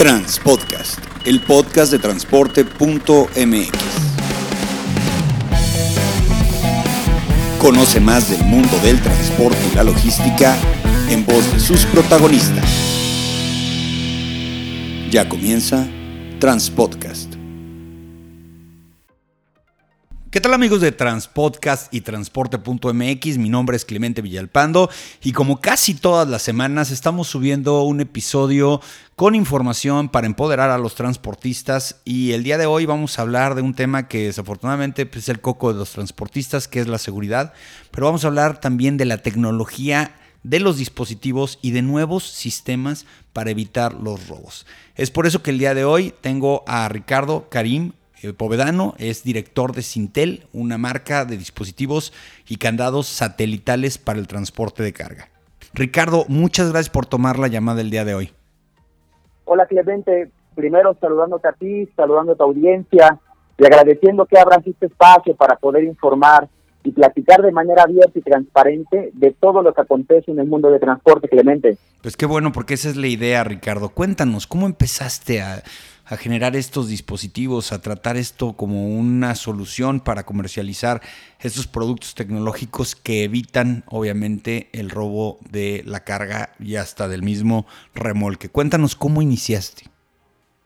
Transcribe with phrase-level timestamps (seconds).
[0.00, 3.70] Transpodcast, el podcast de transporte.mx.
[7.58, 10.56] Conoce más del mundo del transporte y la logística
[11.10, 12.64] en voz de sus protagonistas.
[15.10, 15.86] Ya comienza
[16.38, 17.09] Transpodcast.
[20.30, 23.38] ¿Qué tal amigos de Transpodcast y Transporte.mx?
[23.38, 24.88] Mi nombre es Clemente Villalpando
[25.24, 28.80] y como casi todas las semanas estamos subiendo un episodio
[29.16, 33.56] con información para empoderar a los transportistas y el día de hoy vamos a hablar
[33.56, 36.98] de un tema que desafortunadamente pues, es el coco de los transportistas, que es la
[36.98, 37.52] seguridad,
[37.90, 43.04] pero vamos a hablar también de la tecnología de los dispositivos y de nuevos sistemas
[43.32, 44.64] para evitar los robos.
[44.94, 47.94] Es por eso que el día de hoy tengo a Ricardo Karim
[48.36, 52.12] Povedano es director de Sintel, una marca de dispositivos
[52.48, 55.28] y candados satelitales para el transporte de carga.
[55.72, 58.32] Ricardo, muchas gracias por tomar la llamada el día de hoy.
[59.44, 63.18] Hola Clemente, primero saludándote a ti, saludando a tu audiencia
[63.58, 66.48] y agradeciendo que abras este espacio para poder informar
[66.82, 70.70] y platicar de manera abierta y transparente de todo lo que acontece en el mundo
[70.70, 71.76] de transporte, Clemente.
[72.02, 73.90] Pues qué bueno, porque esa es la idea, Ricardo.
[73.90, 75.62] Cuéntanos, ¿cómo empezaste a,
[76.10, 81.00] a generar estos dispositivos, a tratar esto como una solución para comercializar
[81.40, 87.64] estos productos tecnológicos que evitan obviamente el robo de la carga y hasta del mismo
[87.94, 88.48] remolque.
[88.48, 89.84] Cuéntanos cómo iniciaste.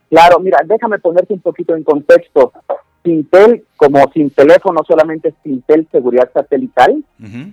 [0.09, 2.53] Claro, mira, déjame ponerte un poquito en contexto.
[3.05, 7.05] Sintel, como sin teléfono, solamente Sintel Seguridad Satelital,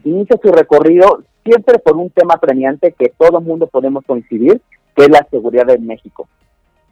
[0.06, 4.62] inicia su recorrido siempre por un tema premiante que todo el mundo podemos coincidir,
[4.96, 6.30] que es la seguridad en México.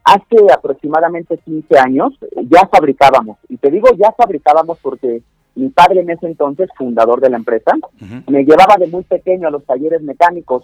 [0.10, 2.14] Hace aproximadamente 15 años
[2.50, 5.22] ya fabricábamos, y te digo ya fabricábamos porque
[5.54, 7.74] mi padre en ese entonces, fundador de la empresa,
[8.28, 10.64] me llevaba de muy pequeño a los talleres mecánicos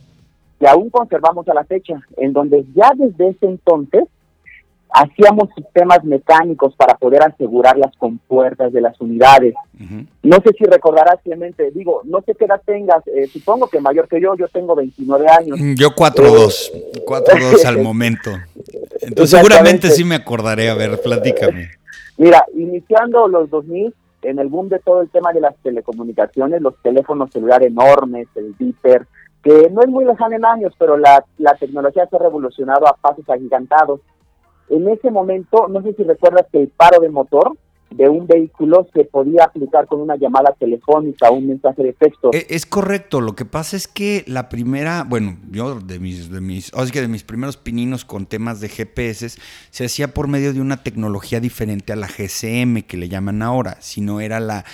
[0.60, 4.06] que aún conservamos a la fecha, en donde ya desde ese entonces
[4.96, 9.54] hacíamos sistemas mecánicos para poder asegurar las compuertas de las unidades.
[10.24, 14.08] No sé si recordarás, Clemente, digo, no sé qué edad tengas, eh, supongo que mayor
[14.08, 15.60] que yo, yo tengo 29 años.
[15.60, 18.32] Mm, yo 4-2, 4-2 eh, al momento.
[19.02, 21.72] Entonces seguramente sí me acordaré, a ver, platícame.
[22.18, 26.82] Mira, iniciando los 2000, en el boom de todo el tema de las telecomunicaciones, los
[26.82, 29.06] teléfonos celulares enormes, el Viper,
[29.44, 32.96] que no es muy lejano en años, pero la, la tecnología se ha revolucionado a
[32.96, 34.00] pasos agigantados.
[34.70, 37.58] En ese momento, no sé si recuerdas que el paro de motor
[37.92, 42.32] de un vehículo se podía aplicar con una llamada telefónica o un mensaje de texto.
[42.34, 46.42] E, es, correcto, lo que pasa es que la primera, bueno, yo de mis, de
[46.42, 49.40] mis, o que de mis primeros pininos con temas de GPS
[49.70, 53.78] se hacía por medio de una tecnología diferente a la GCM que le llaman ahora,
[53.80, 54.66] sino era la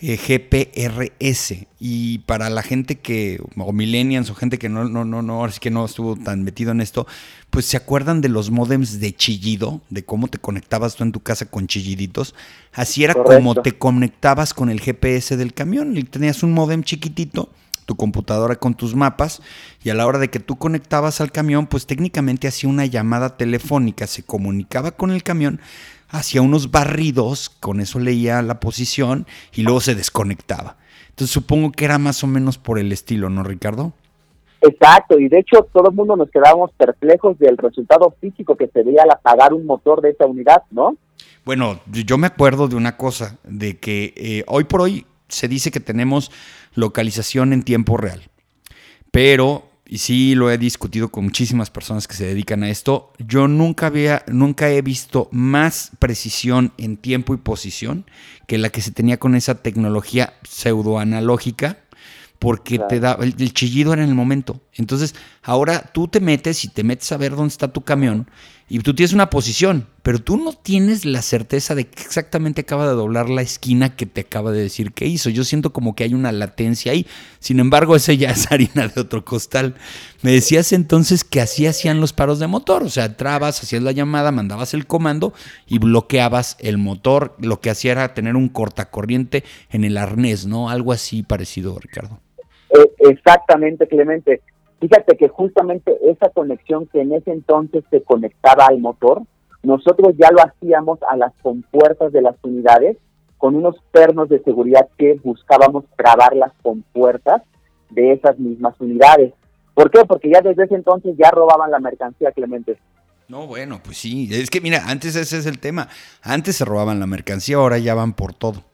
[0.00, 1.66] eh, GPRS.
[1.80, 5.52] Y para la gente que, o millennials, o gente que no, no, no, no, ahora
[5.52, 7.06] sí que no estuvo tan metido en esto,
[7.50, 11.20] pues se acuerdan de los modems de chillido, de cómo te conectabas tú en tu
[11.20, 12.34] casa con chilliditos.
[12.72, 15.96] Así era como te conectabas con el GPS del camión.
[15.96, 17.50] Y tenías un modem chiquitito
[17.88, 19.40] tu computadora con tus mapas
[19.82, 23.38] y a la hora de que tú conectabas al camión, pues técnicamente hacía una llamada
[23.38, 25.58] telefónica, se comunicaba con el camión,
[26.08, 30.76] hacía unos barridos, con eso leía la posición y luego se desconectaba.
[31.10, 33.92] Entonces supongo que era más o menos por el estilo, ¿no, Ricardo?
[34.60, 38.82] Exacto, y de hecho todo el mundo nos quedábamos perplejos del resultado físico que se
[38.82, 40.96] veía al apagar un motor de esa unidad, ¿no?
[41.44, 45.70] Bueno, yo me acuerdo de una cosa, de que eh, hoy por hoy se dice
[45.70, 46.32] que tenemos
[46.74, 48.22] localización en tiempo real,
[49.10, 53.48] pero y sí lo he discutido con muchísimas personas que se dedican a esto, yo
[53.48, 58.04] nunca había, nunca he visto más precisión en tiempo y posición
[58.46, 61.78] que la que se tenía con esa tecnología pseudoanalógica
[62.38, 64.60] porque te da el, chillido era en el momento.
[64.74, 68.28] Entonces, ahora tú te metes y te metes a ver dónde está tu camión
[68.70, 72.86] y tú tienes una posición, pero tú no tienes la certeza de que exactamente acaba
[72.86, 75.30] de doblar la esquina que te acaba de decir que hizo.
[75.30, 77.06] Yo siento como que hay una latencia ahí.
[77.38, 79.74] Sin embargo, ese ya es harina de otro costal.
[80.22, 83.92] Me decías entonces que así hacían los paros de motor, o sea, entrabas, hacías la
[83.92, 85.32] llamada, mandabas el comando
[85.66, 87.34] y bloqueabas el motor.
[87.38, 90.68] Lo que hacía era tener un cortacorriente en el arnés, ¿no?
[90.68, 92.20] Algo así parecido, Ricardo.
[92.70, 94.42] Eh, exactamente, Clemente.
[94.80, 99.22] Fíjate que justamente esa conexión que en ese entonces se conectaba al motor,
[99.62, 102.96] nosotros ya lo hacíamos a las compuertas de las unidades
[103.38, 107.42] con unos pernos de seguridad que buscábamos trabar las compuertas
[107.90, 109.32] de esas mismas unidades.
[109.74, 110.04] ¿Por qué?
[110.04, 112.78] Porque ya desde ese entonces ya robaban la mercancía, Clemente.
[113.28, 114.28] No, bueno, pues sí.
[114.32, 115.88] Es que mira, antes ese es el tema.
[116.22, 118.64] Antes se robaban la mercancía, ahora ya van por todo.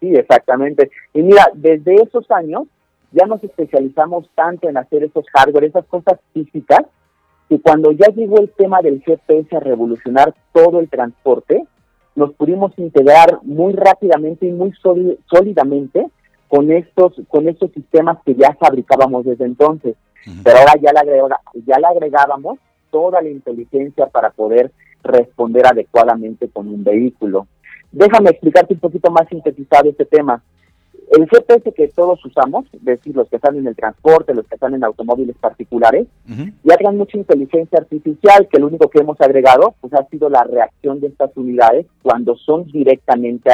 [0.00, 0.90] Sí, exactamente.
[1.12, 2.64] Y mira, desde esos años
[3.12, 6.82] ya nos especializamos tanto en hacer esos hardware, esas cosas físicas,
[7.48, 11.66] que cuando ya llegó el tema del GPS a revolucionar todo el transporte,
[12.14, 14.72] nos pudimos integrar muy rápidamente y muy
[15.30, 16.08] sólidamente
[16.48, 19.96] con estos, con estos sistemas que ya fabricábamos desde entonces.
[20.44, 21.18] Pero ahora ya le,
[21.66, 22.58] ya le agregábamos
[22.90, 24.70] toda la inteligencia para poder
[25.02, 27.48] responder adecuadamente con un vehículo.
[27.90, 30.42] Déjame explicarte un poquito más sintetizado este tema.
[31.10, 34.54] El GPS que todos usamos, es decir, los que están en el transporte, los que
[34.54, 36.06] están en automóviles particulares,
[36.64, 40.44] ya traen mucha inteligencia artificial, que lo único que hemos agregado pues ha sido la
[40.44, 43.50] reacción de estas unidades cuando son directamente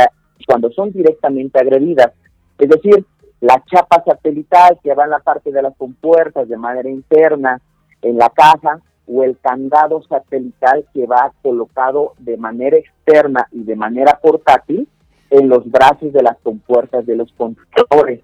[0.47, 2.13] cuando son directamente agredidas.
[2.59, 3.05] Es decir,
[3.41, 7.61] la chapa satelital que va en la parte de las compuertas de manera interna
[8.03, 13.77] en la caja o el candado satelital que va colocado de manera externa y de
[13.77, 14.87] manera portátil
[15.31, 18.21] en los brazos de las compuertas de los conductores.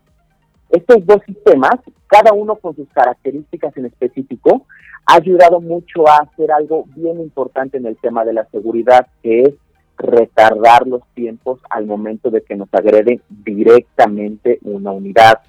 [0.71, 4.67] Estos dos sistemas, cada uno con sus características en específico,
[5.06, 9.43] ha ayudado mucho a hacer algo bien importante en el tema de la seguridad, que
[9.43, 9.55] es
[9.97, 15.41] retardar los tiempos al momento de que nos agrede directamente una unidad.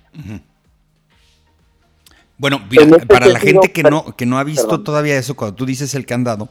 [2.38, 5.66] Bueno, este para la gente que no, que no ha visto todavía eso, cuando tú
[5.66, 6.50] dices el candado,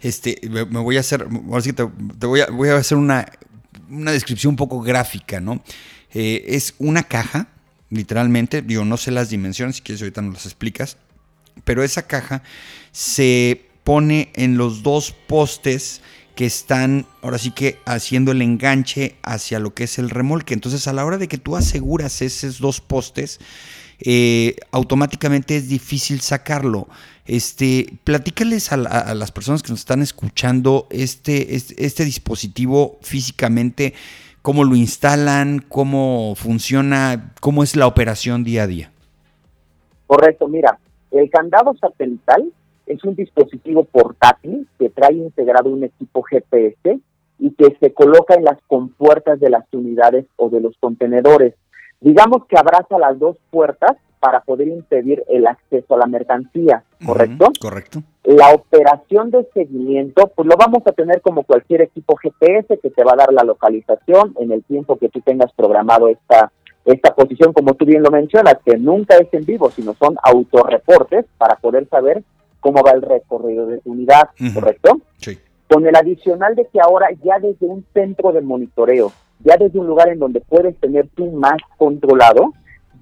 [0.00, 1.26] este, me, voy a hacer,
[2.18, 3.26] te, voy, a, voy a hacer una,
[3.92, 5.62] una descripción un poco gráfica, ¿no?
[6.12, 7.48] Eh, es una caja,
[7.90, 10.96] literalmente, digo, no sé las dimensiones, si quieres ahorita nos las explicas,
[11.64, 12.42] pero esa caja
[12.90, 16.00] se pone en los dos postes
[16.34, 20.54] que están ahora sí que haciendo el enganche hacia lo que es el remolque.
[20.54, 23.38] Entonces a la hora de que tú aseguras esos dos postes,
[24.04, 26.88] eh, automáticamente es difícil sacarlo.
[27.24, 28.76] Este, platícales a,
[29.14, 33.94] las personas que nos están escuchando este, este, este, dispositivo físicamente,
[34.42, 38.90] cómo lo instalan, cómo funciona, cómo es la operación día a día.
[40.08, 40.78] Correcto, mira,
[41.12, 42.52] el candado satelital
[42.86, 46.98] es un dispositivo portátil que trae integrado un equipo GPS
[47.38, 51.54] y que se coloca en las compuertas de las unidades o de los contenedores.
[52.02, 57.46] Digamos que abraza las dos puertas para poder impedir el acceso a la mercancía, ¿correcto?
[57.60, 58.02] correcto.
[58.24, 63.02] La operación de seguimiento, pues lo vamos a tener como cualquier equipo GPS que te
[63.02, 66.52] va a dar la localización en el tiempo que tú tengas programado esta,
[66.84, 71.26] esta posición, como tú bien lo mencionas, que nunca es en vivo, sino son autorreportes
[71.36, 72.22] para poder saber
[72.60, 75.00] cómo va el recorrido de tu unidad, ¿correcto?
[75.18, 75.38] Sí.
[75.68, 79.12] Con el adicional de que ahora ya desde un centro de monitoreo,
[79.44, 82.52] ya desde un lugar en donde puedes tener tú más controlado,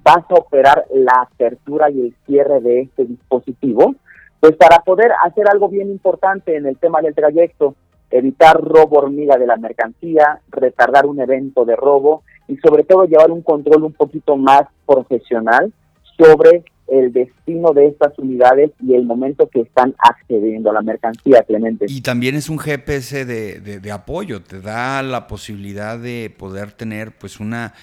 [0.03, 3.95] vas a operar la apertura y el cierre de este dispositivo,
[4.39, 7.75] pues para poder hacer algo bien importante en el tema del trayecto,
[8.09, 13.31] evitar robo hormiga de la mercancía, retardar un evento de robo y sobre todo llevar
[13.31, 15.71] un control un poquito más profesional
[16.17, 21.41] sobre el destino de estas unidades y el momento que están accediendo a la mercancía,
[21.47, 21.85] Clemente.
[21.87, 27.39] Y también es un GPS de, apoyo, te da la posibilidad de poder tener pues
[27.39, 27.73] una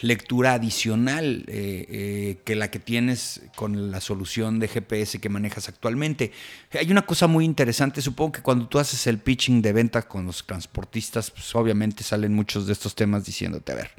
[0.00, 5.68] lectura adicional eh, eh, que la que tienes con la solución de GPS que manejas
[5.68, 6.30] actualmente.
[6.78, 10.26] Hay una cosa muy interesante, supongo que cuando tú haces el pitching de venta con
[10.26, 13.90] los transportistas, pues obviamente salen muchos de estos temas diciéndote, a ver,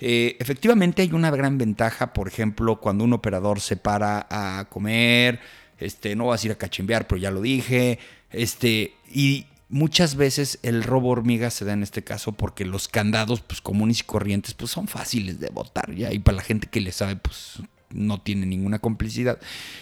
[0.00, 5.40] eh, efectivamente hay una gran ventaja, por ejemplo, cuando un operador se para a comer,
[5.78, 7.98] este, no vas a ir a cachimbear, pero ya lo dije,
[8.30, 13.40] este, y muchas veces el robo hormiga se da en este caso porque los candados,
[13.40, 16.80] pues comunes y corrientes, pues son fáciles de botar, ya, y para la gente que
[16.80, 19.38] le sabe, pues no tiene ninguna complicidad.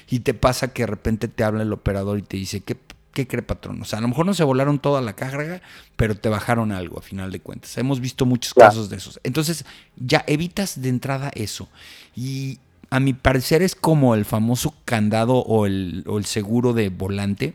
[0.08, 2.76] Y te pasa que de repente te habla el operador y te dice, ¿qué
[3.16, 3.80] ¿qué cree patrón?
[3.80, 5.62] O sea, a lo mejor no se volaron toda la carga,
[5.96, 7.78] pero te bajaron algo a final de cuentas.
[7.78, 9.18] Hemos visto muchos casos de esos.
[9.22, 9.64] Entonces,
[9.96, 11.70] ya evitas de entrada eso.
[12.14, 12.58] Y
[12.90, 17.54] a mi parecer es como el famoso candado o el, o el seguro de volante.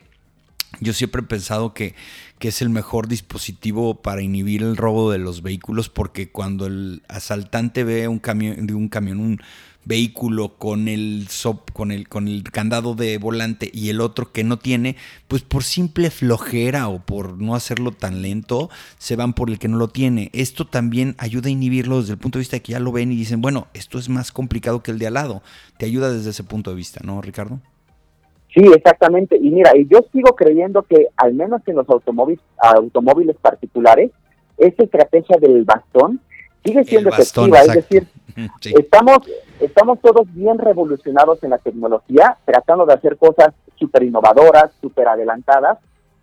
[0.79, 1.93] Yo siempre he pensado que,
[2.41, 7.03] que, es el mejor dispositivo para inhibir el robo de los vehículos porque cuando el
[7.07, 9.39] asaltante ve un camión, un camión, un,
[9.83, 14.43] vehículo con el sop, con el con el candado de volante y el otro que
[14.43, 14.95] no tiene,
[15.27, 19.67] pues por simple flojera o por no hacerlo tan lento, se van por el que
[19.67, 20.29] no lo tiene.
[20.33, 23.11] Esto también ayuda a inhibirlo desde el punto de vista de que ya lo ven
[23.11, 25.41] y dicen, bueno, esto es más complicado que el de al lado.
[25.77, 27.59] Te ayuda desde ese punto de vista, ¿no, Ricardo?
[28.53, 29.37] Sí, exactamente.
[29.37, 34.11] Y mira, y yo sigo creyendo que al menos en los automóviles, automóviles particulares,
[34.57, 36.19] esa estrategia del bastón
[36.63, 37.61] sigue siendo efectiva.
[37.61, 38.07] Es decir,
[38.77, 39.19] estamos
[39.59, 45.77] estamos todos bien revolucionados en la tecnología, tratando de hacer cosas súper innovadoras, súper adelantadas,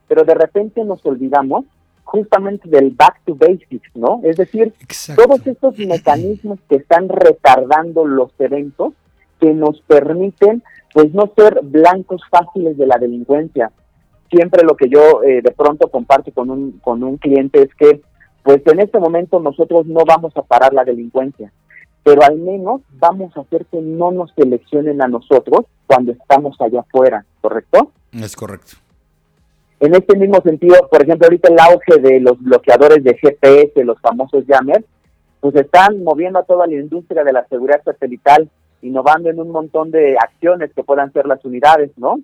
[0.07, 1.65] pero de repente nos olvidamos
[2.05, 4.21] justamente del back to basics, ¿no?
[4.25, 4.73] Es decir,
[5.15, 8.95] todos estos mecanismos que están retardando los eventos
[9.41, 13.71] que nos permiten pues no ser blancos fáciles de la delincuencia.
[14.31, 18.03] Siempre lo que yo eh, de pronto comparto con un, con un cliente es que
[18.43, 21.53] pues en este momento nosotros no vamos a parar la delincuencia,
[22.03, 26.81] pero al menos vamos a hacer que no nos seleccionen a nosotros cuando estamos allá
[26.81, 27.93] afuera, ¿correcto?
[28.13, 28.77] Es correcto.
[29.81, 34.01] En este mismo sentido, por ejemplo, ahorita el auge de los bloqueadores de GPS, los
[34.01, 34.85] famosos jammers,
[35.41, 38.51] pues están moviendo a toda la industria de la seguridad satelital,
[38.83, 42.19] innovando en un montón de acciones que puedan ser las unidades, ¿no?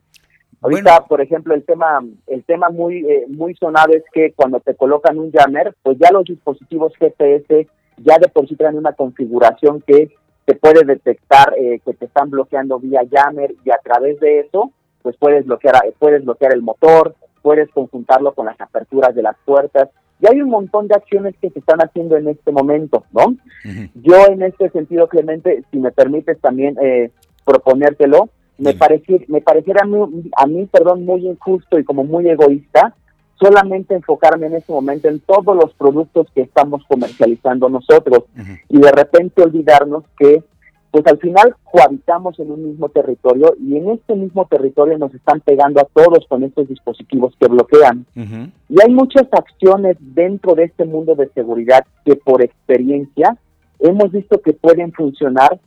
[0.61, 4.75] Ahorita, por ejemplo, el tema el tema muy eh, muy sonado es que cuando te
[4.75, 7.69] colocan un jammer, pues ya los dispositivos GPS
[7.99, 10.11] ya de por sí traen una configuración que
[10.47, 14.73] te puede detectar eh, que te están bloqueando vía jammer y a través de eso,
[15.03, 19.91] pues puedes bloquear puedes bloquear el motor, puedes conjuntarlo con las aperturas de las puertas.
[20.25, 23.37] Y hay un montón de acciones que se están haciendo en este momento, ¿no?
[23.95, 27.11] Yo en este sentido, Clemente, si me permites también eh,
[27.45, 29.99] proponértelo, me, pareciera, me pareciera a mí,
[30.35, 32.95] a mí, perdón, muy injusto y como muy egoísta
[33.39, 38.25] solamente enfocarme en este momento en todos los productos que estamos comercializando nosotros
[38.69, 40.43] y de repente olvidarnos que
[40.95, 45.41] pues al final cohabitamos en un mismo territorio y en este mismo territorio nos están
[45.41, 48.07] pegando a todos con estos dispositivos que bloquean.
[48.69, 53.37] Y hay muchas acciones dentro de este mundo de seguridad que por experiencia
[53.81, 55.59] hemos visto que pueden funcionar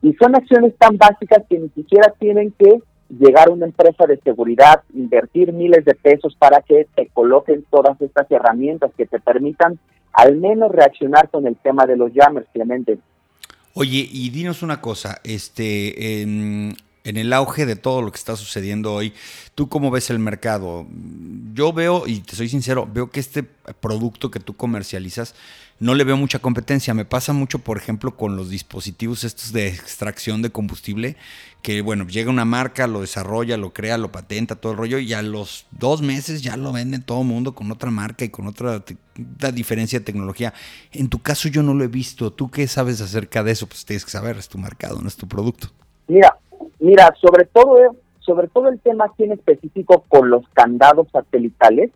[0.00, 4.16] y son acciones tan básicas que ni siquiera tienen que llegar a una empresa de
[4.20, 9.78] seguridad, invertir miles de pesos para que te coloquen todas estas herramientas que te permitan
[10.14, 12.98] al menos reaccionar con el tema de los jammers, Clemente.
[13.74, 16.22] Oye, y dinos una cosa, este,
[17.10, 19.12] en, el auge de todo lo que está sucediendo hoy,
[19.54, 20.86] ¿tú cómo ves el mercado?
[21.52, 25.34] Yo veo, y te soy sincero, veo que este producto que tú comercializas
[25.80, 26.94] no le veo mucha competencia.
[26.94, 31.16] Me pasa mucho, por ejemplo, con los dispositivos estos de extracción de combustible,
[31.62, 35.12] que bueno, llega una marca, lo desarrolla, lo crea, lo patenta, todo el rollo, y
[35.14, 38.46] a los dos meses ya lo vende todo el mundo con otra marca y con
[38.46, 38.84] otra
[39.52, 40.52] diferencia de tecnología.
[40.92, 42.30] En tu caso yo no lo he visto.
[42.32, 43.66] ¿Tú qué sabes acerca de eso?
[43.66, 45.72] Pues tienes que saber, es tu mercado, no es tu producto.
[46.06, 46.36] Mira,
[46.78, 51.90] mira, sobre todo, sobre todo el tema aquí en específico con los candados satelitales,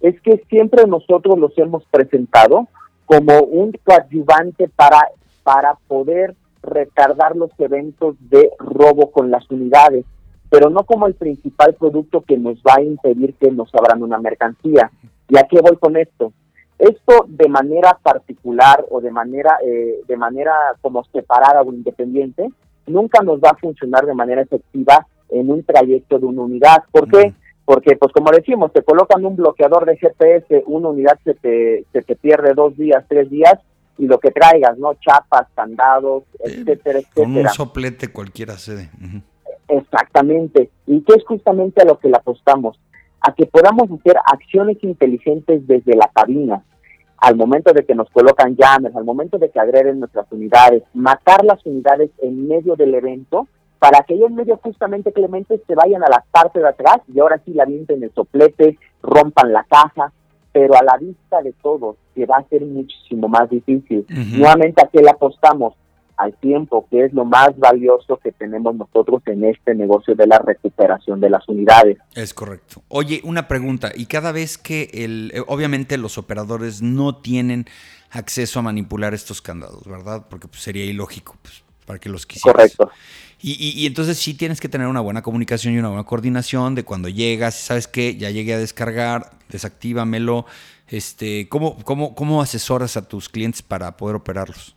[0.00, 2.68] es que siempre nosotros los hemos presentado
[3.06, 5.08] como un coadyuvante para,
[5.42, 10.04] para poder retardar los eventos de robo con las unidades,
[10.50, 14.18] pero no como el principal producto que nos va a impedir que nos abran una
[14.18, 14.90] mercancía.
[15.28, 16.32] ¿Y a qué voy con esto?
[16.78, 22.48] Esto de manera particular o de manera, eh, de manera como separada o independiente,
[22.86, 26.84] nunca nos va a funcionar de manera efectiva en un trayecto de una unidad.
[26.92, 27.34] ¿Por qué?
[27.64, 32.02] porque pues como decimos, te colocan un bloqueador de GPS, una unidad se te, se
[32.02, 33.58] te pierde dos días, tres días,
[33.96, 34.94] y lo que traigas, ¿no?
[34.94, 37.08] Chapas, candados, etcétera, etcétera.
[37.14, 38.90] Con un soplete cualquiera se
[39.68, 40.70] Exactamente.
[40.86, 42.78] Y que es justamente a lo que le apostamos,
[43.20, 46.62] a que podamos hacer acciones inteligentes desde la cabina,
[47.24, 51.42] al momento de que nos colocan llaves, al momento de que agreden nuestras unidades, matar
[51.42, 56.10] las unidades en medio del evento para que ellos medio justamente Clemente se vayan a
[56.10, 60.12] la parte de atrás y ahora sí la vienten el soplete, rompan la caja,
[60.52, 64.04] pero a la vista de todos, que va a ser muchísimo más difícil.
[64.08, 65.74] Nuevamente, ¿a qué le apostamos?
[66.24, 70.38] Al tiempo, que es lo más valioso que tenemos nosotros en este negocio de la
[70.38, 71.98] recuperación de las unidades.
[72.14, 72.82] Es correcto.
[72.88, 77.66] Oye, una pregunta, y cada vez que el, eh, obviamente los operadores no tienen
[78.10, 80.24] acceso a manipular estos candados, ¿verdad?
[80.30, 82.74] Porque pues, sería ilógico pues, para que los quisieras.
[82.74, 82.90] Correcto.
[83.46, 87.10] Y, entonces sí tienes que tener una buena comunicación y una buena coordinación de cuando
[87.10, 90.46] llegas, sabes que ya llegué a descargar, desactívamelo.
[90.88, 94.76] Este, ¿cómo, cómo, ¿Cómo asesoras a tus clientes para poder operarlos?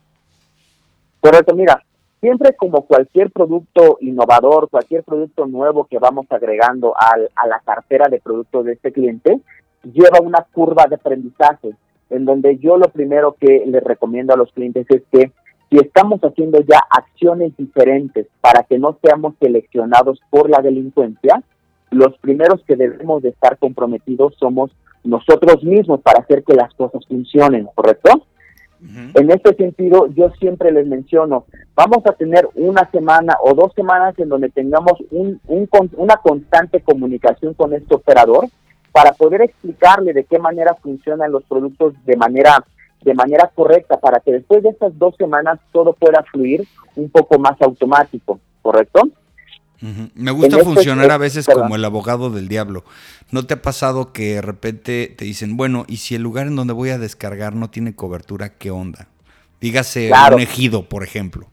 [1.19, 1.83] Correcto, mira,
[2.19, 8.19] siempre como cualquier producto innovador, cualquier producto nuevo que vamos agregando a la cartera de
[8.19, 9.39] productos de este cliente,
[9.83, 11.75] lleva una curva de aprendizaje,
[12.09, 15.31] en donde yo lo primero que les recomiendo a los clientes es que
[15.69, 21.43] si estamos haciendo ya acciones diferentes para que no seamos seleccionados por la delincuencia,
[21.91, 24.71] los primeros que debemos de estar comprometidos somos
[25.03, 28.25] nosotros mismos para hacer que las cosas funcionen, ¿correcto?
[28.79, 34.17] En este sentido, yo siempre les menciono, vamos a tener una semana o dos semanas
[34.19, 38.47] en donde tengamos un, una constante comunicación con este operador
[38.91, 42.63] para poder explicarle de qué manera funcionan los productos de manera
[43.03, 47.37] de manera correcta para que después de estas dos semanas todo pueda fluir un poco
[47.37, 49.01] más automático, ¿correcto?
[49.81, 52.83] Me gusta este funcionar a veces como el abogado del diablo.
[53.31, 56.55] ¿No te ha pasado que de repente te dicen, bueno, y si el lugar en
[56.55, 59.07] donde voy a descargar no tiene cobertura, qué onda?
[59.61, 61.47] Dígase un ejido, por ejemplo.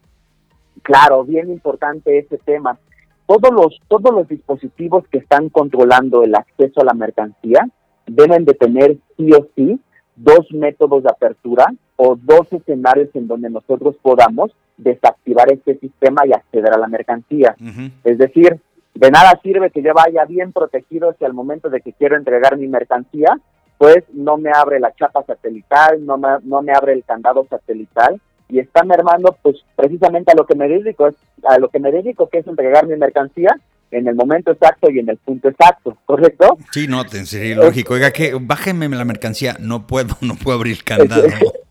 [0.81, 2.79] Claro, bien importante ese tema.
[3.27, 7.67] Todos los, todos los dispositivos que están controlando el acceso a la mercancía
[8.05, 9.79] deben de tener sí o sí
[10.15, 16.33] dos métodos de apertura o dos escenarios en donde nosotros podamos desactivar este sistema y
[16.33, 17.55] acceder a la mercancía.
[18.03, 18.59] Es decir,
[18.93, 22.57] de nada sirve que yo vaya bien protegido si al momento de que quiero entregar
[22.57, 23.39] mi mercancía,
[23.77, 28.21] pues no me abre la chapa satelital, no me, no me abre el candado satelital
[28.47, 31.09] y está mermando pues precisamente a lo que me dedico,
[31.43, 33.59] a lo que me dedico que es entregar mi mercancía
[33.91, 36.57] en el momento exacto y en el punto exacto, ¿correcto?
[36.71, 37.93] Sí, no, sería lógico.
[37.93, 41.09] Oiga, que bájeme la mercancía, no puedo, no puedo abrir el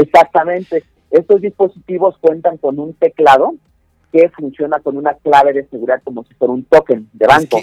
[0.00, 0.84] Exactamente.
[1.10, 3.54] Estos dispositivos cuentan con un teclado
[4.14, 7.60] que funciona con una clave de seguridad como si fuera un token de banco.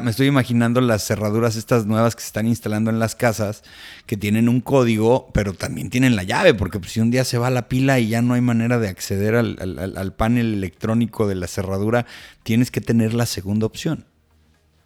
[0.00, 3.64] me estoy imaginando las cerraduras estas nuevas que se están instalando en las casas,
[4.06, 7.36] que tienen un código, pero también tienen la llave, porque pues, si un día se
[7.36, 11.48] va la pila y ya no hay manera de acceder al, panel electrónico de la
[11.48, 12.06] cerradura,
[12.44, 14.04] tienes que tener la segunda opción.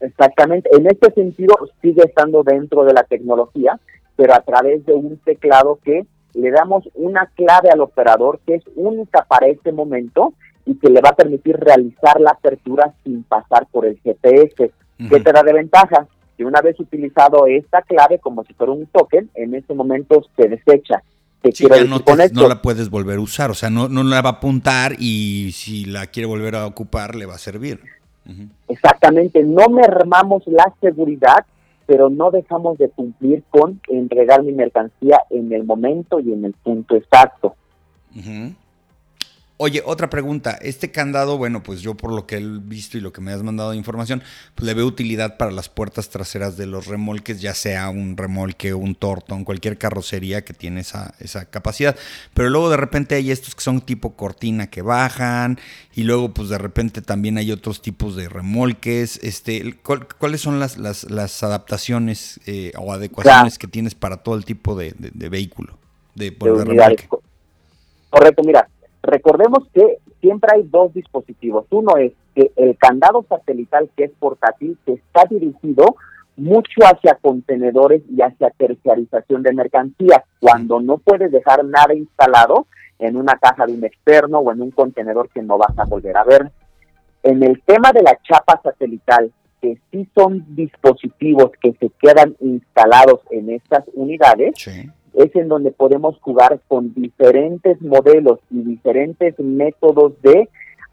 [0.00, 3.78] Exactamente, en este sentido sigue estando dentro de la tecnología,
[4.16, 8.64] pero a través de un teclado que le damos una clave al operador que es
[8.76, 10.34] única para este momento
[10.66, 14.70] y que le va a permitir realizar la apertura sin pasar por el GPS.
[15.08, 16.06] ¿Qué te da de ventaja?
[16.36, 20.48] Que una vez utilizado esta clave como si fuera un token, en ese momento se
[20.48, 21.02] desecha.
[21.42, 24.28] Sí, ya no, no, la puedes volver a usar, o sea, no, no la va
[24.28, 27.80] a apuntar y si la quiere volver a ocupar le va a servir.
[28.68, 31.46] Exactamente, no mermamos la seguridad,
[31.90, 36.52] pero no dejamos de cumplir con entregar mi mercancía en el momento y en el
[36.52, 37.56] punto exacto.
[39.62, 40.56] Oye, otra pregunta.
[40.62, 43.42] Este candado, bueno, pues yo por lo que he visto y lo que me has
[43.42, 44.22] mandado de información,
[44.54, 48.72] pues le veo utilidad para las puertas traseras de los remolques, ya sea un remolque,
[48.72, 51.94] un tortón, cualquier carrocería que tiene esa, esa capacidad.
[52.32, 55.58] Pero luego de repente hay estos que son tipo cortina que bajan
[55.94, 59.20] y luego pues de repente también hay otros tipos de remolques.
[59.22, 64.74] Este, ¿Cuáles son las, las, adaptaciones eh, o adecuaciones que tienes para todo el tipo
[64.74, 65.76] de, vehículo?
[66.14, 67.10] De, de remolque?
[68.08, 68.66] Correcto, mira
[69.02, 71.66] Recordemos que siempre hay dos dispositivos.
[71.70, 75.96] Uno es que el candado satelital que es portátil que está dirigido
[76.36, 82.66] mucho hacia contenedores y hacia terciarización de mercancías, cuando no puedes dejar nada instalado
[82.98, 86.16] en una caja de un externo o en un contenedor que no vas a volver
[86.16, 86.50] a ver.
[87.22, 93.20] En el tema de la chapa satelital, que sí son dispositivos que se quedan instalados
[93.30, 94.54] en estas unidades,
[95.14, 100.48] es en donde podemos jugar con diferentes modelos y diferentes métodos de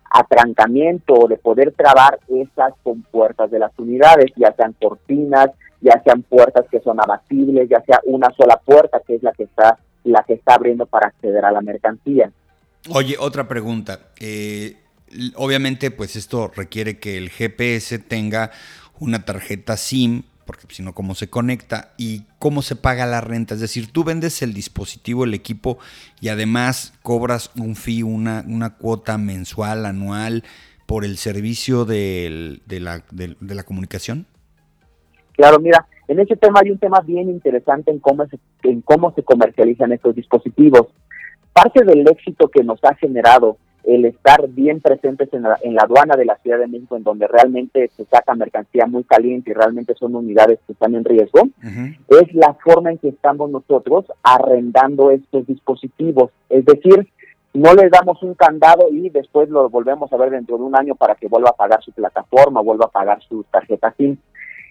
[0.10, 5.50] atrancamiento o de poder trabar esas compuertas de las unidades, ya sean cortinas,
[5.82, 9.44] ya sean puertas que son abatibles, ya sea una sola puerta que es la que
[9.44, 12.32] está la que está abriendo para acceder a la mercancía.
[12.94, 14.00] Oye, otra pregunta.
[14.22, 14.78] Eh,
[15.36, 18.52] obviamente, pues esto requiere que el GPS tenga
[19.00, 21.92] una tarjeta SIM porque si no, ¿cómo se conecta?
[21.98, 23.54] Y cómo se paga la renta.
[23.54, 25.78] Es decir, tú vendes el dispositivo, el equipo,
[26.22, 30.44] y además cobras un fee, una, una cuota mensual, anual,
[30.88, 34.26] por el servicio de, la, de, la comunicación.
[35.34, 39.14] Claro, mira, en ese tema hay un tema bien interesante en cómo se, en cómo
[39.14, 40.88] se comercializan estos dispositivos.
[41.54, 43.58] Parte del éxito que nos ha generado
[43.88, 47.90] el estar bien presentes en la, aduana de la Ciudad de México, en donde realmente
[47.96, 51.48] se saca mercancía muy caliente y realmente son unidades que están en riesgo,
[52.10, 56.32] es la forma en que estamos nosotros arrendando estos dispositivos.
[56.50, 57.08] Es decir,
[57.54, 60.96] no les damos un candado y después lo volvemos a ver dentro de un año
[60.96, 64.18] para que vuelva a pagar su plataforma, vuelva a pagar su tarjeta SIM.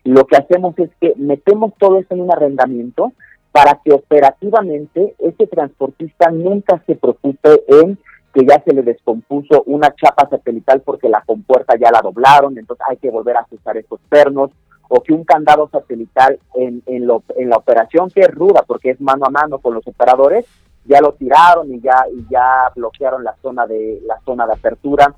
[0.05, 3.13] Lo que hacemos es que metemos todo eso en un arrendamiento
[3.51, 7.99] para que operativamente ese transportista nunca se preocupe en
[8.37, 12.85] que ya se le descompuso una chapa satelital porque la compuerta ya la doblaron, entonces
[12.87, 14.51] hay que volver a ajustar estos pernos,
[14.91, 18.91] o que un candado satelital en, en, lo, en la operación que es ruda porque
[18.91, 20.45] es mano a mano con los operadores,
[20.85, 25.15] ya lo tiraron y ya, y ya bloquearon la zona de, la zona de apertura.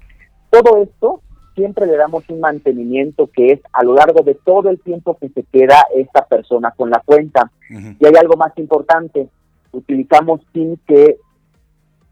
[0.49, 1.21] Todo esto
[1.57, 5.29] siempre le damos un mantenimiento que es a lo largo de todo el tiempo que
[5.31, 7.51] se queda esta persona con la cuenta.
[7.69, 9.29] Y hay algo más importante,
[9.73, 11.19] utilizamos SIM que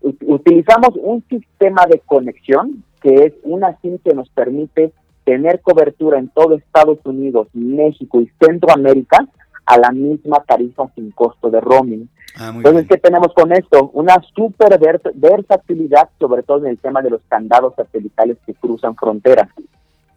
[0.00, 4.92] utilizamos un sistema de conexión que es una SIM que nos permite
[5.24, 9.26] tener cobertura en todo Estados Unidos, México y Centroamérica
[9.64, 12.08] a la misma tarifa sin costo de roaming.
[12.36, 13.90] Ah, Entonces, ¿qué tenemos con esto?
[13.94, 14.78] Una super
[15.14, 19.48] versatilidad, sobre todo en el tema de los candados satelitales que cruzan fronteras.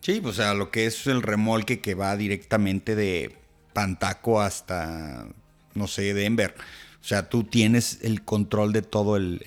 [0.01, 3.35] Sí, pues, o sea, lo que es el remolque que va directamente de
[3.73, 5.25] Pantaco hasta,
[5.73, 6.53] no sé, Denver
[7.01, 9.39] O sea, tú tienes el control de todo el,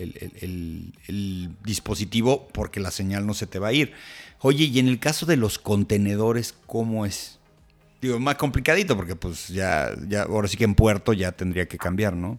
[1.65, 3.93] dispositivo porque la señal no se te va a ir.
[4.41, 7.39] Oye, y en el caso de los contenedores, ¿cómo es?
[8.01, 11.79] Digo, más complicadito porque pues ya, ya ahora sí que en puerto ya tendría que
[11.79, 12.39] cambiar, ¿no?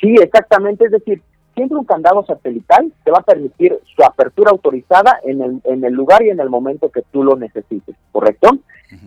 [0.00, 0.84] Sí, exactamente.
[0.84, 1.22] Es decir,
[1.54, 5.94] siempre un candado satelital te va a permitir su apertura autorizada en el, en el
[5.94, 8.58] lugar y en el momento que tú lo necesites, ¿correcto?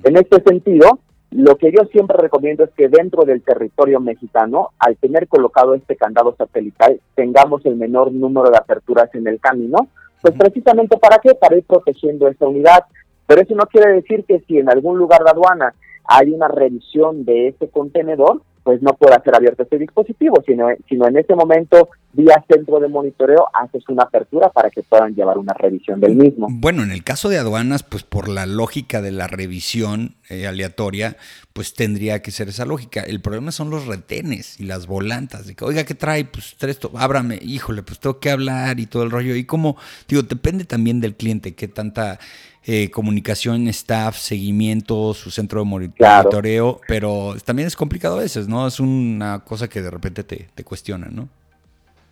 [0.04, 1.00] En este sentido,
[1.32, 5.96] lo que yo siempre recomiendo es que dentro del territorio mexicano, al tener colocado este
[5.96, 9.90] candado satelital, tengamos el menor número de aperturas en el camino,
[10.22, 11.36] pues precisamente para qué?
[11.36, 12.86] Para ir protegiendo esta unidad.
[13.26, 15.74] Pero eso no quiere decir que si en algún lugar de aduana
[16.06, 21.08] hay una revisión de ese contenedor, pues no pueda ser abierto este dispositivo, sino, sino
[21.08, 25.54] en ese momento, vía centro de monitoreo, haces una apertura para que puedan llevar una
[25.54, 26.48] revisión del mismo.
[26.50, 31.18] Bueno, en el caso de aduanas, pues por la lógica de la revisión eh, aleatoria,
[31.54, 33.02] pues tendría que ser esa lógica.
[33.02, 35.48] El problema son los retenes y las volantas.
[35.48, 36.26] De que, oiga, ¿qué trae?
[36.26, 39.36] Pues tres, ábrame, híjole, pues tengo que hablar y todo el rollo.
[39.36, 42.20] Y como, digo, depende también del cliente, qué tanta
[42.66, 48.68] eh, comunicación, staff, seguimiento, su centro de monitoreo, pero también es complicado a veces, ¿no?
[48.68, 51.30] Es una cosa que de repente te, te cuestiona, ¿no?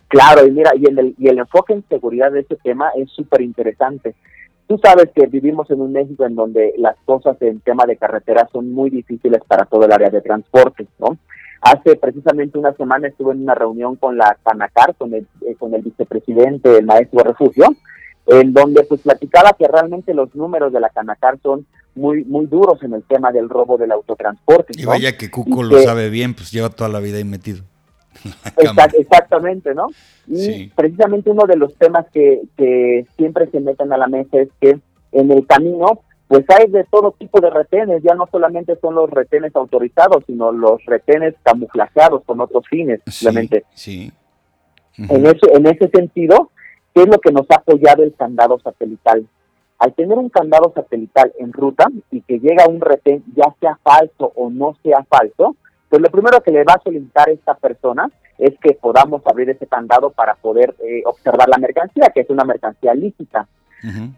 [0.08, 3.40] Claro, y mira, y el, y el enfoque en seguridad de este tema es súper
[3.40, 4.14] interesante.
[4.68, 8.48] Tú sabes que vivimos en un México en donde las cosas en tema de carretera
[8.52, 11.18] son muy difíciles para todo el área de transporte, ¿no?
[11.60, 15.74] Hace precisamente una semana estuve en una reunión con la Canacar, con el, eh, con
[15.74, 17.66] el vicepresidente, el maestro Refugio,
[18.26, 22.82] en donde pues platicaba que realmente los números de la Canacar son muy muy duros
[22.82, 24.74] en el tema del robo del autotransporte.
[24.76, 27.64] Y vaya que Cuco lo sabe bien, pues lleva toda la vida ahí metido.
[28.98, 29.88] Exactamente, ¿no?
[30.26, 34.48] Y precisamente uno de los temas que, que siempre se meten a la mesa es
[34.60, 34.78] que
[35.12, 39.08] en el camino pues hay de todo tipo de retenes, ya no solamente son los
[39.08, 43.64] retenes autorizados, sino los retenes camuflajeados con otros fines, simplemente.
[43.74, 44.10] Sí.
[44.98, 46.50] En ese en ese sentido,
[46.96, 49.26] ¿Qué es lo que nos ha apoyado el candado satelital?
[49.78, 54.32] Al tener un candado satelital en ruta y que llega un retén, ya sea falso
[54.34, 55.56] o no sea falso,
[55.88, 59.66] pues lo primero que le va a solicitar esta persona es que podamos abrir ese
[59.66, 63.46] candado para poder eh, observar la mercancía, que es una mercancía lícita.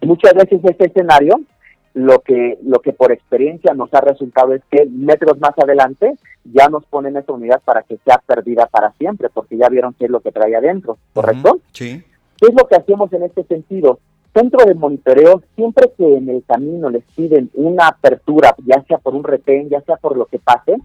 [0.00, 1.40] Muchas veces ese escenario,
[1.92, 6.68] lo que, lo que por experiencia nos ha resultado es que metros más adelante ya
[6.68, 10.11] nos ponen esa unidad para que sea perdida para siempre, porque ya vieron qué es
[10.11, 11.61] lo que trae adentro, ¿correcto?
[11.72, 12.02] Sí.
[12.38, 13.98] ¿Qué es lo que hacemos en este sentido?
[14.33, 19.14] Centro de monitoreo, siempre que en el camino les piden una apertura, ya sea por
[19.14, 20.76] un retén, ya sea por lo que pase,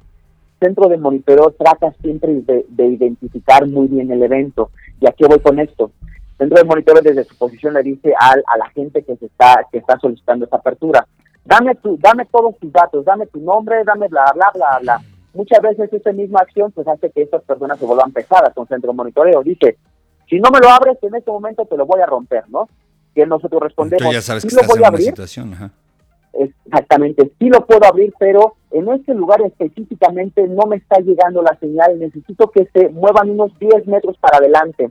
[0.63, 4.71] centro de monitoreo trata siempre de, identificar muy bien el evento.
[5.01, 5.91] ¿Y aquí voy con esto?
[6.37, 9.67] Centro de monitoreo desde su posición le dice al, a la gente que se está
[9.71, 11.05] que está solicitando esa apertura,
[11.43, 15.01] dame tu, dame todos tus datos, dame tu nombre, dame bla bla bla bla.
[15.33, 18.91] Muchas veces esa misma acción pues hace que estas personas se vuelvan pesadas con centro
[18.91, 19.43] de monitoreo.
[19.43, 19.77] Dice,
[20.29, 22.69] si no me lo abres, en este momento te lo voy a romper, ¿no?
[23.13, 25.07] Que nosotros respondemos, ya sabes que lo voy a abrir.
[25.07, 25.53] Situación,
[26.73, 31.55] Exactamente, sí lo puedo abrir, pero en este lugar específicamente no me está llegando la
[31.59, 34.89] señal, necesito que se muevan unos 10 metros para adelante.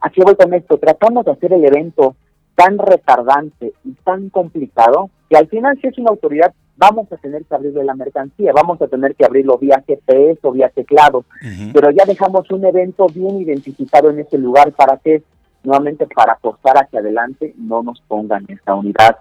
[0.00, 2.14] Aquí voy con esto, tratamos de hacer el evento
[2.54, 7.44] tan retardante y tan complicado que al final si es una autoridad vamos a tener
[7.46, 11.24] que abrirle la mercancía, vamos a tener que abrirlo vía GPS o vía teclado,
[11.72, 15.24] pero ya dejamos un evento bien identificado en ese lugar para que,
[15.64, 19.16] nuevamente, para apostar hacia adelante, no nos pongan esta unidad.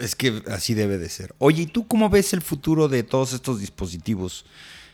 [0.00, 1.34] Es que así debe de ser.
[1.38, 4.44] Oye, ¿y tú cómo ves el futuro de todos estos dispositivos?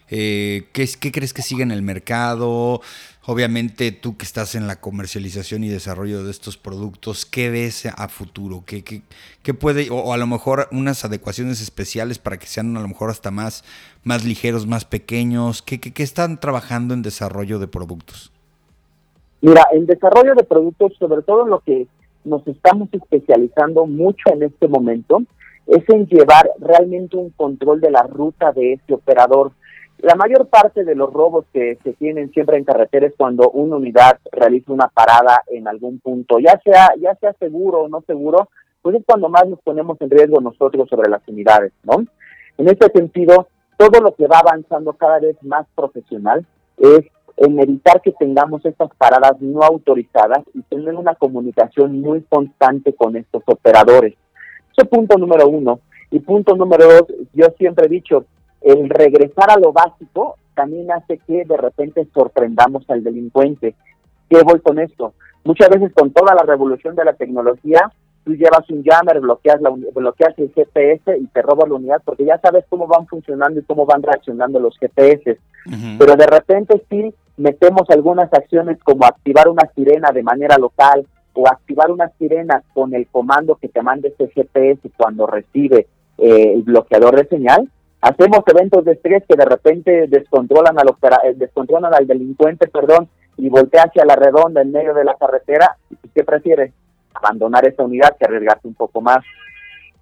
[0.09, 2.81] Eh, ¿qué, ¿Qué crees que sigue en el mercado?
[3.29, 8.09] Obviamente tú que estás en la comercialización y desarrollo de estos productos, ¿qué ves a
[8.09, 8.63] futuro?
[8.65, 12.87] ¿Qué, qué, puede, o, a lo mejor unas adecuaciones especiales para que sean a lo
[12.87, 13.65] mejor hasta más,
[14.05, 15.61] más ligeros, más pequeños?
[15.61, 18.33] ¿Qué, qué, están trabajando en desarrollo de productos?
[19.41, 21.89] Mira, en desarrollo de productos, sobre todo lo que
[22.27, 25.23] nos estamos especializando mucho en este momento,
[25.67, 29.53] es en llevar realmente un control de la ruta de este operador
[29.99, 33.77] la mayor parte de los robos que se tienen siempre en carretera es cuando una
[33.77, 38.51] unidad realiza una parada en algún punto, ya sea ya sea seguro o no seguro,
[38.83, 42.05] pues es cuando más nos ponemos en riesgo nosotros sobre las unidades, ¿no?
[42.59, 46.47] En este sentido, todo lo que va avanzando cada vez más profesional
[46.79, 47.07] es
[47.37, 53.17] en evitar que tengamos estas paradas no autorizadas y tener una comunicación muy constante con
[53.17, 54.15] estos operadores.
[54.73, 55.81] Ese es punto número uno.
[56.11, 58.25] Y punto número dos, yo siempre he dicho,
[58.63, 63.75] el regresar a lo básico también hace que de repente sorprendamos al delincuente.
[64.31, 65.13] ¿Qué voy con esto?
[65.45, 67.93] Muchas veces con toda la revolución de la tecnología,
[68.25, 72.25] tú llevas un jammer, bloqueas, la, bloqueas el GPS y te robas la unidad porque
[72.25, 75.39] ya sabes cómo van funcionando y cómo van reaccionando los GPS.
[75.99, 81.47] Pero de repente sí metemos algunas acciones como activar una sirena de manera local o
[81.47, 85.87] activar una sirena con el comando que te mande ese GPS cuando recibe
[86.19, 87.71] eh, el bloqueador de señal.
[88.01, 93.49] Hacemos eventos de estrés que de repente descontrolan al, eh, descontrolan al delincuente, perdón, y
[93.49, 95.77] voltea hacia la redonda en medio de la carretera.
[96.15, 96.73] ¿Qué prefiere?
[97.15, 99.25] Abandonar esa unidad que arriesgarse un poco más.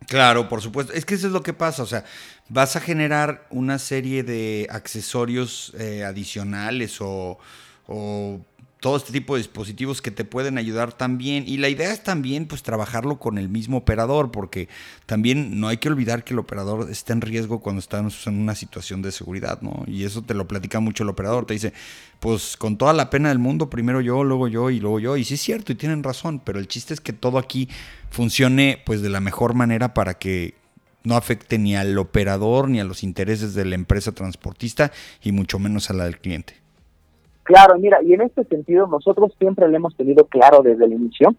[0.08, 0.92] Claro, por supuesto.
[0.92, 1.82] Es que eso es lo que pasa.
[1.82, 2.04] O sea,
[2.48, 7.38] vas a generar una serie de accesorios eh, adicionales o,
[7.86, 8.40] o
[8.84, 11.44] todo este tipo de dispositivos que te pueden ayudar también.
[11.46, 14.68] Y la idea es también pues trabajarlo con el mismo operador, porque
[15.06, 18.54] también no hay que olvidar que el operador está en riesgo cuando estamos en una
[18.54, 19.84] situación de seguridad, ¿no?
[19.86, 21.72] Y eso te lo platica mucho el operador, te dice,
[22.20, 25.16] pues con toda la pena del mundo, primero yo, luego yo y luego yo.
[25.16, 27.70] Y sí es cierto, y tienen razón, pero el chiste es que todo aquí
[28.10, 30.56] funcione pues de la mejor manera para que
[31.04, 34.92] no afecte ni al operador ni a los intereses de la empresa transportista
[35.22, 36.63] y mucho menos a la del cliente.
[37.44, 41.34] Claro, mira, y en este sentido nosotros siempre le hemos tenido claro desde el inicio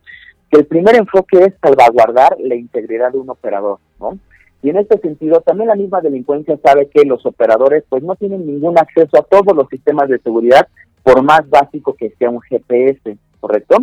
[0.52, 4.18] que el primer enfoque es salvaguardar la integridad de un operador, ¿no?
[4.62, 8.46] Y en este sentido también la misma delincuencia sabe que los operadores pues no tienen
[8.46, 10.68] ningún acceso a todos los sistemas de seguridad
[11.04, 13.78] por más básico que sea un GPS, ¿correcto?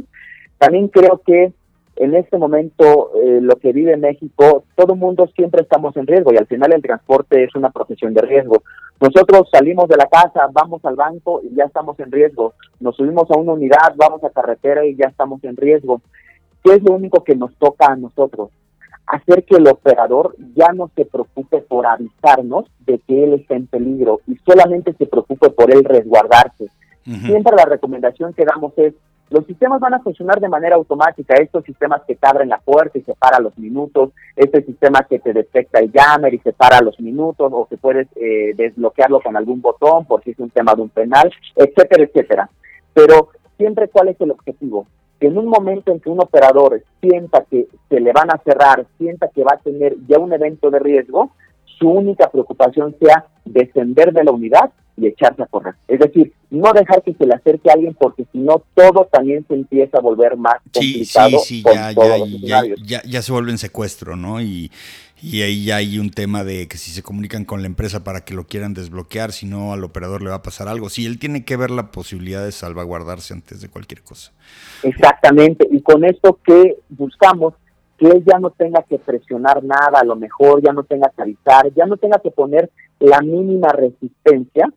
[0.58, 1.52] También creo que
[1.96, 6.32] en este momento eh, lo que vive México, todo el mundo siempre estamos en riesgo
[6.32, 8.62] y al final el transporte es una profesión de riesgo.
[9.00, 12.54] Nosotros salimos de la casa, vamos al banco y ya estamos en riesgo.
[12.80, 16.00] Nos subimos a una unidad, vamos a carretera y ya estamos en riesgo.
[16.64, 18.50] ¿Qué es lo único que nos toca a nosotros?
[19.06, 23.66] Hacer que el operador ya no se preocupe por avisarnos de que él está en
[23.66, 26.68] peligro y solamente se preocupe por él resguardarse.
[27.04, 28.94] Siempre la recomendación que damos es
[29.30, 32.98] los sistemas van a funcionar de manera automática, estos sistemas que te abren la puerta
[32.98, 37.50] y separa los minutos, este sistema que te detecta el jammer y separa los minutos,
[37.52, 40.90] o que puedes eh, desbloquearlo con algún botón por si es un tema de un
[40.90, 42.50] penal, etcétera, etcétera.
[42.92, 44.86] Pero siempre cuál es el objetivo,
[45.18, 48.86] que en un momento en que un operador sienta que se le van a cerrar,
[48.98, 51.30] sienta que va a tener ya un evento de riesgo,
[51.78, 55.74] su única preocupación sea descender de la unidad y echarse a correr.
[55.88, 59.44] Es decir, no dejar que se le acerque a alguien porque si no todo también
[59.48, 61.38] se empieza a volver más complicado.
[61.38, 64.40] Sí, sí, ya, ya, ya, ya, se vuelve en secuestro, ¿no?
[64.42, 64.70] Y,
[65.22, 68.24] y ahí ya hay un tema de que si se comunican con la empresa para
[68.24, 70.90] que lo quieran desbloquear, si no al operador le va a pasar algo.
[70.90, 74.32] Sí, él tiene que ver la posibilidad de salvaguardarse antes de cualquier cosa.
[74.82, 77.54] Exactamente, y con esto que buscamos
[78.02, 81.22] que él ya no tenga que presionar nada, a lo mejor ya no tenga que
[81.22, 84.68] avisar, ya no tenga que poner la mínima resistencia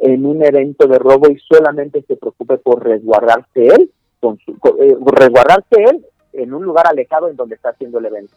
[0.00, 4.96] en un evento de robo y solamente se preocupe por resguardarse él, con su, eh,
[5.00, 8.34] resguardarse él en un lugar alejado en donde está haciendo el evento.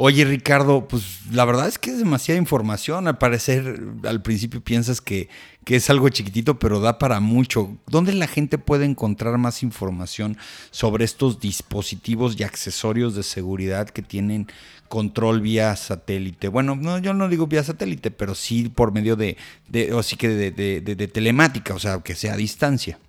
[0.00, 3.08] Oye, Ricardo, pues la verdad es que es demasiada información.
[3.08, 5.28] Al parecer, al principio piensas que,
[5.64, 7.70] que, es algo chiquitito, pero da para mucho.
[7.88, 10.36] ¿Dónde la gente puede encontrar más información
[10.70, 14.46] sobre estos dispositivos y accesorios de seguridad que tienen
[14.88, 16.46] control vía satélite?
[16.46, 20.14] Bueno, no, yo no digo vía satélite, pero sí por medio de, de o sí
[20.16, 23.00] que de, de telemática, o sea, que sea a distancia.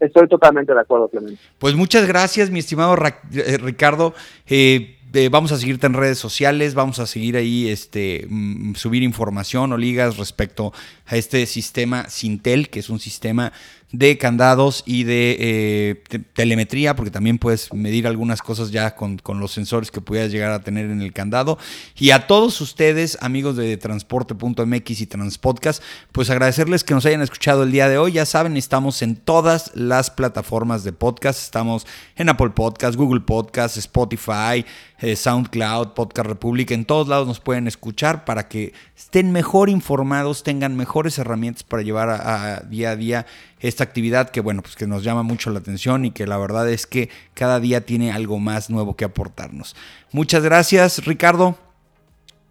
[0.00, 1.40] Estoy totalmente de acuerdo, Clemente.
[1.58, 2.96] Pues muchas gracias, mi estimado
[3.32, 4.14] eh, Ricardo.
[4.48, 4.98] Eh,
[5.30, 9.76] vamos a seguirte en redes sociales, vamos a seguir ahí, este, mm, subir información o
[9.76, 10.72] ligas respecto
[11.06, 13.52] a este sistema Sintel, que es un sistema
[13.92, 19.52] de candados y de eh, telemetría, porque también puedes medir algunas cosas ya con, los
[19.52, 21.58] sensores que pudieras llegar a tener en el candado.
[21.96, 27.64] Y a todos ustedes, amigos de transporte.mx y Transpodcast, pues agradecerles que nos hayan escuchado
[27.64, 28.12] el día de hoy.
[28.12, 31.42] Ya saben, estamos en todas las plataformas de podcast.
[31.42, 34.64] Estamos en Apple Podcast, Google Podcast, Spotify,
[35.00, 36.70] eh, SoundCloud, Podcast Republic.
[36.70, 41.82] En todos lados nos pueden escuchar para que estén mejor informados, tengan mejores herramientas para
[41.82, 43.26] llevar a, día a día
[43.62, 46.68] esta actividad que, bueno, pues que nos llama mucho la atención y que la verdad
[46.68, 49.74] es que cada día tiene algo más nuevo que aportarnos.
[50.12, 51.56] Muchas gracias, Ricardo.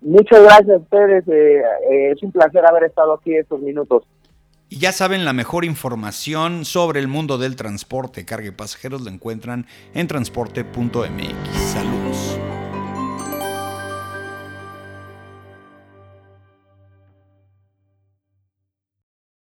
[0.02, 1.28] Muchas gracias a ustedes.
[1.28, 4.04] Eh, eh, es un placer haber estado aquí estos minutos.
[4.70, 9.12] Y ya saben, la mejor información sobre el mundo del transporte, carga y pasajeros la
[9.12, 11.76] encuentran en transporte.mx.